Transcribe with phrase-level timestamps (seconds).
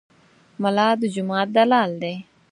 [0.61, 2.15] ملا د جومات دلال دی.